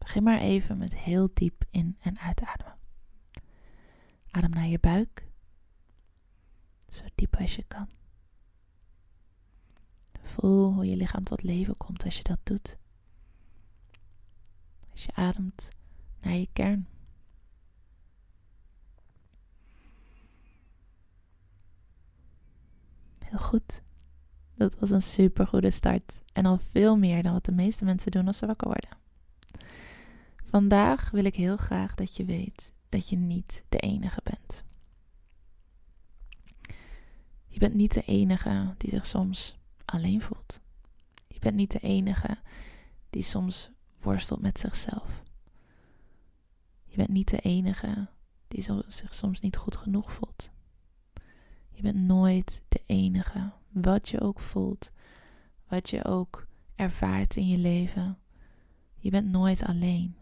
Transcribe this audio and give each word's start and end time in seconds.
Begin 0.00 0.22
maar 0.22 0.40
even 0.40 0.78
met 0.78 0.96
heel 0.96 1.30
diep 1.34 1.64
in- 1.70 1.96
en 2.00 2.18
uitademen. 2.18 2.78
Adem 4.30 4.50
naar 4.50 4.66
je 4.66 4.78
buik, 4.78 5.28
zo 6.88 7.04
diep 7.14 7.36
als 7.36 7.56
je 7.56 7.64
kan. 7.68 7.88
Voel 10.22 10.72
hoe 10.72 10.86
je 10.86 10.96
lichaam 10.96 11.24
tot 11.24 11.42
leven 11.42 11.76
komt 11.76 12.04
als 12.04 12.16
je 12.16 12.22
dat 12.22 12.38
doet. 12.42 12.78
Als 14.90 15.04
je 15.04 15.14
ademt 15.14 15.68
naar 16.20 16.34
je 16.34 16.48
kern. 16.52 16.88
Heel 23.24 23.38
goed. 23.38 23.82
Dat 24.54 24.78
was 24.78 24.90
een 24.90 25.02
super 25.02 25.46
goede 25.46 25.70
start. 25.70 26.22
En 26.32 26.46
al 26.46 26.58
veel 26.58 26.96
meer 26.96 27.22
dan 27.22 27.32
wat 27.32 27.44
de 27.44 27.52
meeste 27.52 27.84
mensen 27.84 28.10
doen 28.10 28.26
als 28.26 28.38
ze 28.38 28.46
wakker 28.46 28.66
worden. 28.66 28.99
Vandaag 30.50 31.10
wil 31.10 31.24
ik 31.24 31.34
heel 31.34 31.56
graag 31.56 31.94
dat 31.94 32.16
je 32.16 32.24
weet 32.24 32.72
dat 32.88 33.08
je 33.08 33.16
niet 33.16 33.64
de 33.68 33.78
enige 33.78 34.20
bent. 34.24 34.64
Je 37.46 37.58
bent 37.58 37.74
niet 37.74 37.94
de 37.94 38.02
enige 38.02 38.74
die 38.76 38.90
zich 38.90 39.06
soms 39.06 39.58
alleen 39.84 40.20
voelt. 40.20 40.60
Je 41.28 41.38
bent 41.38 41.54
niet 41.56 41.70
de 41.70 41.78
enige 41.78 42.38
die 43.10 43.22
soms 43.22 43.70
worstelt 44.00 44.40
met 44.40 44.58
zichzelf. 44.58 45.22
Je 46.84 46.96
bent 46.96 47.08
niet 47.08 47.28
de 47.28 47.40
enige 47.40 48.08
die 48.48 48.62
zich 48.86 49.14
soms 49.14 49.40
niet 49.40 49.56
goed 49.56 49.76
genoeg 49.76 50.12
voelt. 50.12 50.50
Je 51.70 51.82
bent 51.82 51.96
nooit 51.96 52.62
de 52.68 52.82
enige, 52.86 53.52
wat 53.68 54.08
je 54.08 54.20
ook 54.20 54.40
voelt, 54.40 54.90
wat 55.68 55.90
je 55.90 56.04
ook 56.04 56.46
ervaart 56.74 57.36
in 57.36 57.48
je 57.48 57.58
leven. 57.58 58.18
Je 58.96 59.10
bent 59.10 59.30
nooit 59.30 59.62
alleen. 59.62 60.19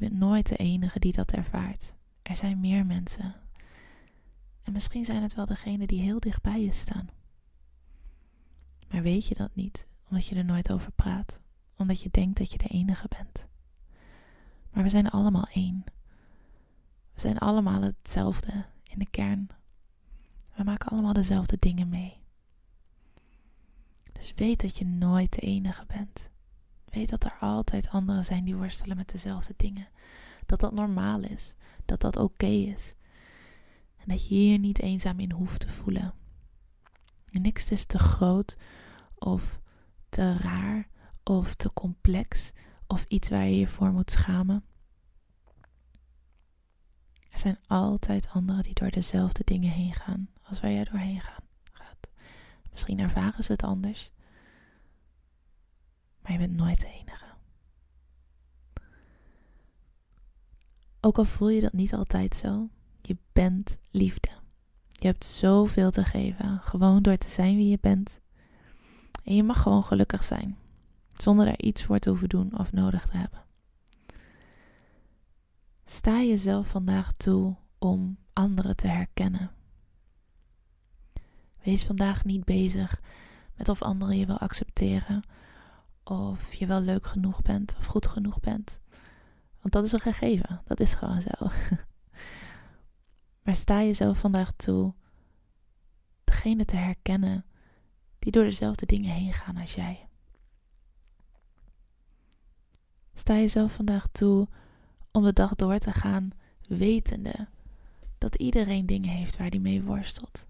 Bent 0.00 0.12
nooit 0.12 0.48
de 0.48 0.56
enige 0.56 0.98
die 0.98 1.12
dat 1.12 1.32
ervaart. 1.32 1.94
Er 2.22 2.36
zijn 2.36 2.60
meer 2.60 2.86
mensen. 2.86 3.34
En 4.62 4.72
misschien 4.72 5.04
zijn 5.04 5.22
het 5.22 5.34
wel 5.34 5.46
degenen 5.46 5.88
die 5.88 6.00
heel 6.00 6.20
dicht 6.20 6.42
bij 6.42 6.60
je 6.60 6.72
staan. 6.72 7.08
Maar 8.88 9.02
weet 9.02 9.26
je 9.26 9.34
dat 9.34 9.54
niet, 9.54 9.86
omdat 10.08 10.26
je 10.26 10.34
er 10.34 10.44
nooit 10.44 10.72
over 10.72 10.92
praat, 10.92 11.40
omdat 11.76 12.00
je 12.00 12.10
denkt 12.10 12.38
dat 12.38 12.52
je 12.52 12.58
de 12.58 12.68
enige 12.68 13.08
bent. 13.08 13.46
Maar 14.70 14.82
we 14.82 14.88
zijn 14.88 15.10
allemaal 15.10 15.46
één. 15.52 15.84
We 17.14 17.20
zijn 17.20 17.38
allemaal 17.38 17.82
hetzelfde 17.82 18.64
in 18.82 18.98
de 18.98 19.10
kern. 19.10 19.48
We 20.54 20.64
maken 20.64 20.90
allemaal 20.90 21.12
dezelfde 21.12 21.56
dingen 21.58 21.88
mee. 21.88 22.20
Dus 24.12 24.34
weet 24.34 24.60
dat 24.60 24.78
je 24.78 24.86
nooit 24.86 25.32
de 25.32 25.40
enige 25.40 25.86
bent. 25.86 26.30
Weet 26.90 27.10
dat 27.10 27.24
er 27.24 27.36
altijd 27.40 27.88
anderen 27.88 28.24
zijn 28.24 28.44
die 28.44 28.56
worstelen 28.56 28.96
met 28.96 29.08
dezelfde 29.10 29.54
dingen. 29.56 29.88
Dat 30.46 30.60
dat 30.60 30.72
normaal 30.72 31.20
is. 31.22 31.54
Dat 31.84 32.00
dat 32.00 32.16
oké 32.16 32.46
is. 32.46 32.94
En 33.96 34.04
dat 34.06 34.28
je 34.28 34.34
hier 34.34 34.58
niet 34.58 34.80
eenzaam 34.80 35.20
in 35.20 35.32
hoeft 35.32 35.60
te 35.60 35.68
voelen. 35.68 36.14
En 37.30 37.42
niks 37.42 37.70
is 37.70 37.84
te 37.84 37.98
groot 37.98 38.56
of 39.14 39.60
te 40.08 40.36
raar 40.36 40.88
of 41.24 41.54
te 41.54 41.72
complex 41.72 42.52
of 42.86 43.04
iets 43.08 43.28
waar 43.28 43.44
je 43.44 43.58
je 43.58 43.66
voor 43.66 43.92
moet 43.92 44.10
schamen. 44.10 44.64
Er 47.30 47.38
zijn 47.38 47.58
altijd 47.66 48.28
anderen 48.28 48.62
die 48.62 48.74
door 48.74 48.90
dezelfde 48.90 49.42
dingen 49.44 49.70
heen 49.70 49.92
gaan 49.92 50.28
als 50.42 50.60
waar 50.60 50.72
jij 50.72 50.84
doorheen 50.84 51.20
gaat. 51.20 51.48
Misschien 52.70 52.98
ervaren 52.98 53.44
ze 53.44 53.52
het 53.52 53.62
anders, 53.62 54.10
maar 56.30 56.40
je 56.40 56.46
bent 56.46 56.60
nooit 56.60 56.80
de 56.80 56.86
enige. 56.86 57.24
Ook 61.00 61.18
al 61.18 61.24
voel 61.24 61.48
je 61.48 61.60
dat 61.60 61.72
niet 61.72 61.94
altijd 61.94 62.34
zo, 62.34 62.68
je 63.02 63.16
bent 63.32 63.78
liefde. 63.90 64.28
Je 64.88 65.06
hebt 65.06 65.24
zoveel 65.24 65.90
te 65.90 66.04
geven, 66.04 66.60
gewoon 66.62 67.02
door 67.02 67.16
te 67.16 67.28
zijn 67.28 67.56
wie 67.56 67.68
je 67.68 67.78
bent. 67.80 68.20
En 69.24 69.34
je 69.34 69.42
mag 69.42 69.62
gewoon 69.62 69.84
gelukkig 69.84 70.24
zijn, 70.24 70.56
zonder 71.16 71.44
daar 71.44 71.58
iets 71.58 71.82
voor 71.82 71.98
te 71.98 72.08
hoeven 72.08 72.28
doen 72.28 72.58
of 72.58 72.72
nodig 72.72 73.06
te 73.06 73.16
hebben. 73.16 73.44
Sta 75.84 76.20
jezelf 76.20 76.68
vandaag 76.68 77.12
toe 77.12 77.56
om 77.78 78.18
anderen 78.32 78.76
te 78.76 78.88
herkennen. 78.88 79.50
Wees 81.62 81.84
vandaag 81.84 82.24
niet 82.24 82.44
bezig 82.44 83.00
met 83.54 83.68
of 83.68 83.82
anderen 83.82 84.16
je 84.16 84.26
wil 84.26 84.38
accepteren 84.38 85.22
of 86.04 86.54
je 86.54 86.66
wel 86.66 86.80
leuk 86.80 87.06
genoeg 87.06 87.42
bent 87.42 87.76
of 87.78 87.84
goed 87.86 88.06
genoeg 88.06 88.40
bent. 88.40 88.80
Want 89.60 89.72
dat 89.72 89.84
is 89.84 89.92
een 89.92 90.00
gegeven, 90.00 90.62
dat 90.64 90.80
is 90.80 90.94
gewoon 90.94 91.20
zo. 91.20 91.30
maar 93.44 93.56
sta 93.56 93.82
jezelf 93.82 94.18
vandaag 94.18 94.52
toe 94.52 94.94
degene 96.24 96.64
te 96.64 96.76
herkennen 96.76 97.44
die 98.18 98.32
door 98.32 98.44
dezelfde 98.44 98.86
dingen 98.86 99.14
heen 99.14 99.32
gaan 99.32 99.56
als 99.56 99.74
jij. 99.74 100.08
Sta 103.14 103.34
jezelf 103.34 103.72
vandaag 103.72 104.06
toe 104.12 104.48
om 105.10 105.24
de 105.24 105.32
dag 105.32 105.54
door 105.54 105.78
te 105.78 105.92
gaan 105.92 106.30
wetende 106.68 107.48
dat 108.18 108.34
iedereen 108.34 108.86
dingen 108.86 109.10
heeft 109.10 109.36
waar 109.36 109.50
die 109.50 109.60
mee 109.60 109.82
worstelt. 109.82 110.46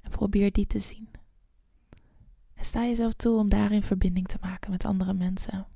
En 0.00 0.10
probeer 0.10 0.52
die 0.52 0.66
te 0.66 0.78
zien. 0.78 1.08
En 2.60 2.66
sta 2.66 2.84
jezelf 2.84 3.12
toe 3.12 3.38
om 3.38 3.48
daarin 3.48 3.82
verbinding 3.82 4.26
te 4.26 4.38
maken 4.40 4.70
met 4.70 4.84
andere 4.84 5.12
mensen. 5.12 5.66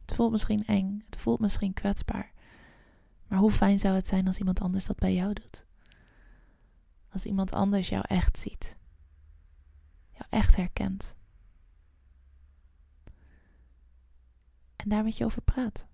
Het 0.00 0.14
voelt 0.14 0.30
misschien 0.30 0.64
eng, 0.64 1.02
het 1.06 1.16
voelt 1.16 1.40
misschien 1.40 1.72
kwetsbaar. 1.72 2.32
Maar 3.26 3.38
hoe 3.38 3.50
fijn 3.50 3.78
zou 3.78 3.94
het 3.94 4.08
zijn 4.08 4.26
als 4.26 4.38
iemand 4.38 4.60
anders 4.60 4.86
dat 4.86 4.98
bij 4.98 5.14
jou 5.14 5.32
doet? 5.32 5.66
Als 7.12 7.24
iemand 7.24 7.52
anders 7.52 7.88
jou 7.88 8.04
echt 8.08 8.38
ziet, 8.38 8.76
jou 10.12 10.24
echt 10.30 10.56
herkent. 10.56 11.14
En 14.76 14.88
daar 14.88 15.04
met 15.04 15.16
je 15.16 15.24
over 15.24 15.42
praat. 15.42 15.86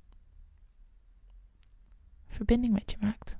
Verbinding 2.26 2.72
met 2.72 2.90
je 2.90 2.96
maakt. 3.00 3.36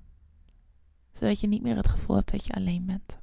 Zodat 1.13 1.41
je 1.41 1.47
niet 1.47 1.63
meer 1.63 1.77
het 1.77 1.89
gevoel 1.89 2.17
hebt 2.17 2.31
dat 2.31 2.45
je 2.45 2.53
alleen 2.53 2.87
bent. 2.87 3.23